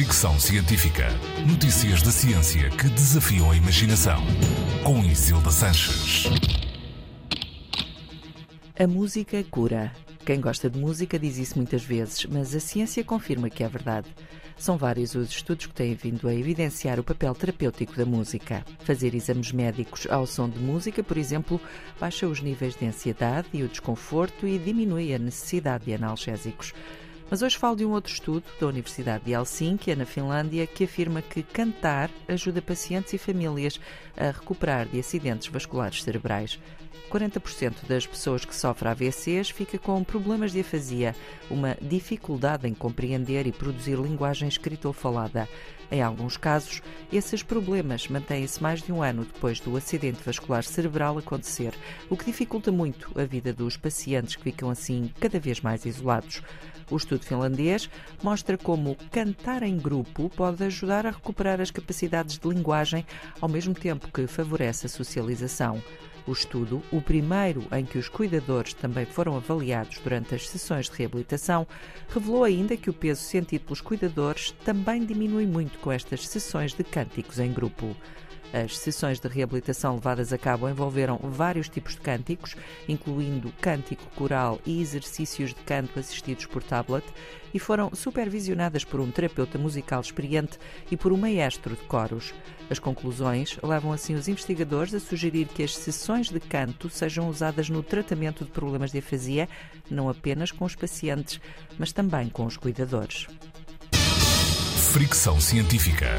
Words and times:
Fricção 0.00 0.40
Científica. 0.40 1.08
Notícias 1.46 2.00
da 2.00 2.10
ciência 2.10 2.70
que 2.70 2.88
desafiam 2.88 3.50
a 3.50 3.54
imaginação. 3.54 4.18
Com 4.82 5.04
Isilda 5.04 5.50
Sanches. 5.50 6.24
A 8.78 8.86
música 8.86 9.44
cura. 9.50 9.92
Quem 10.24 10.40
gosta 10.40 10.70
de 10.70 10.78
música 10.78 11.18
diz 11.18 11.36
isso 11.36 11.58
muitas 11.58 11.84
vezes, 11.84 12.24
mas 12.24 12.54
a 12.54 12.60
ciência 12.60 13.04
confirma 13.04 13.50
que 13.50 13.62
é 13.62 13.68
verdade. 13.68 14.08
São 14.56 14.78
vários 14.78 15.14
os 15.14 15.28
estudos 15.28 15.66
que 15.66 15.74
têm 15.74 15.94
vindo 15.94 16.26
a 16.28 16.34
evidenciar 16.34 16.98
o 16.98 17.04
papel 17.04 17.34
terapêutico 17.34 17.94
da 17.94 18.06
música. 18.06 18.64
Fazer 18.78 19.14
exames 19.14 19.52
médicos 19.52 20.06
ao 20.08 20.26
som 20.26 20.48
de 20.48 20.58
música, 20.58 21.02
por 21.02 21.18
exemplo, 21.18 21.60
baixa 22.00 22.26
os 22.26 22.40
níveis 22.40 22.74
de 22.74 22.86
ansiedade 22.86 23.48
e 23.52 23.62
o 23.62 23.68
desconforto 23.68 24.46
e 24.46 24.58
diminui 24.58 25.14
a 25.14 25.18
necessidade 25.18 25.84
de 25.84 25.92
analgésicos. 25.92 26.72
Mas 27.30 27.42
hoje 27.42 27.56
falo 27.56 27.76
de 27.76 27.84
um 27.84 27.92
outro 27.92 28.12
estudo 28.12 28.42
da 28.60 28.66
Universidade 28.66 29.24
de 29.24 29.30
Helsinki, 29.30 29.94
na 29.94 30.04
Finlândia, 30.04 30.66
que 30.66 30.82
afirma 30.82 31.22
que 31.22 31.44
cantar 31.44 32.10
ajuda 32.26 32.60
pacientes 32.60 33.12
e 33.12 33.18
famílias 33.18 33.78
a 34.16 34.32
recuperar 34.32 34.88
de 34.88 34.98
acidentes 34.98 35.46
vasculares 35.46 36.02
cerebrais. 36.02 36.58
40% 37.10 37.86
das 37.88 38.06
pessoas 38.06 38.44
que 38.44 38.54
sofrem 38.54 38.90
AVCs 38.90 39.50
fica 39.50 39.78
com 39.78 40.02
problemas 40.02 40.52
de 40.52 40.60
afasia, 40.60 41.14
uma 41.50 41.76
dificuldade 41.80 42.68
em 42.68 42.74
compreender 42.74 43.46
e 43.46 43.52
produzir 43.52 43.96
linguagem 43.96 44.48
escrita 44.48 44.88
ou 44.88 44.94
falada. 44.94 45.48
Em 45.90 46.02
alguns 46.02 46.36
casos, 46.36 46.80
esses 47.12 47.42
problemas 47.42 48.06
mantêm-se 48.06 48.62
mais 48.62 48.80
de 48.80 48.92
um 48.92 49.02
ano 49.02 49.24
depois 49.24 49.58
do 49.58 49.76
acidente 49.76 50.22
vascular 50.24 50.62
cerebral 50.62 51.18
acontecer, 51.18 51.74
o 52.08 52.16
que 52.16 52.26
dificulta 52.26 52.70
muito 52.70 53.10
a 53.20 53.24
vida 53.24 53.52
dos 53.52 53.76
pacientes 53.76 54.36
que 54.36 54.44
ficam 54.44 54.70
assim 54.70 55.10
cada 55.18 55.40
vez 55.40 55.60
mais 55.60 55.84
isolados. 55.84 56.42
O 56.88 56.96
estudo 56.96 57.19
finlandês 57.24 57.88
mostra 58.22 58.56
como 58.56 58.96
cantar 59.10 59.62
em 59.62 59.76
grupo 59.76 60.30
pode 60.30 60.62
ajudar 60.64 61.06
a 61.06 61.10
recuperar 61.10 61.60
as 61.60 61.70
capacidades 61.70 62.38
de 62.38 62.48
linguagem, 62.48 63.06
ao 63.40 63.48
mesmo 63.48 63.74
tempo 63.74 64.10
que 64.12 64.26
favorece 64.26 64.86
a 64.86 64.88
socialização. 64.88 65.82
O 66.26 66.32
estudo, 66.32 66.82
o 66.92 67.00
primeiro 67.00 67.66
em 67.72 67.84
que 67.84 67.98
os 67.98 68.08
cuidadores 68.08 68.74
também 68.74 69.04
foram 69.04 69.36
avaliados 69.36 69.98
durante 69.98 70.34
as 70.34 70.48
sessões 70.48 70.88
de 70.88 70.96
reabilitação, 70.96 71.66
revelou 72.08 72.44
ainda 72.44 72.76
que 72.76 72.90
o 72.90 72.92
peso 72.92 73.22
sentido 73.22 73.64
pelos 73.64 73.80
cuidadores 73.80 74.52
também 74.64 75.04
diminui 75.04 75.46
muito 75.46 75.78
com 75.78 75.90
estas 75.90 76.28
sessões 76.28 76.74
de 76.74 76.84
cânticos 76.84 77.38
em 77.38 77.52
grupo. 77.52 77.96
As 78.52 78.76
sessões 78.78 79.20
de 79.20 79.28
reabilitação 79.28 79.94
levadas 79.94 80.32
a 80.32 80.38
cabo 80.38 80.68
envolveram 80.68 81.18
vários 81.22 81.68
tipos 81.68 81.94
de 81.94 82.00
cânticos, 82.00 82.56
incluindo 82.88 83.52
cântico 83.60 84.04
coral 84.16 84.60
e 84.66 84.80
exercícios 84.80 85.50
de 85.50 85.60
canto 85.62 85.98
assistidos 85.98 86.46
por 86.46 86.62
tablet, 86.62 87.04
e 87.54 87.58
foram 87.58 87.90
supervisionadas 87.94 88.84
por 88.84 89.00
um 89.00 89.10
terapeuta 89.10 89.58
musical 89.58 90.00
experiente 90.00 90.58
e 90.90 90.96
por 90.96 91.12
um 91.12 91.16
maestro 91.16 91.76
de 91.76 91.82
coros. 91.82 92.34
As 92.68 92.78
conclusões 92.78 93.58
levam 93.62 93.92
assim 93.92 94.14
os 94.14 94.28
investigadores 94.28 94.94
a 94.94 95.00
sugerir 95.00 95.46
que 95.46 95.62
as 95.62 95.76
sessões 95.76 96.28
de 96.28 96.40
canto 96.40 96.88
sejam 96.88 97.28
usadas 97.28 97.68
no 97.68 97.82
tratamento 97.82 98.44
de 98.44 98.50
problemas 98.50 98.92
de 98.92 98.98
afasia, 98.98 99.48
não 99.90 100.08
apenas 100.08 100.52
com 100.52 100.64
os 100.64 100.76
pacientes, 100.76 101.40
mas 101.78 101.92
também 101.92 102.28
com 102.28 102.46
os 102.46 102.56
cuidadores. 102.56 103.26
Fricção 104.92 105.40
científica. 105.40 106.16